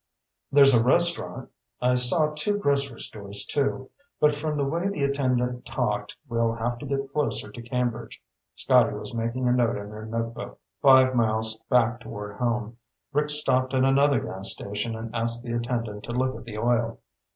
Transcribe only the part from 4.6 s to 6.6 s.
way the attendant talked, we'll